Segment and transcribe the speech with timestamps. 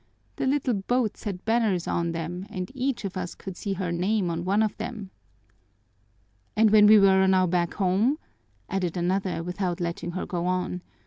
[0.37, 4.31] The little boats had banners on them and each of us could see her name
[4.31, 5.11] on one of them."
[6.55, 8.17] "And when we were on our way back home?"
[8.67, 10.81] added another, without letting her go on.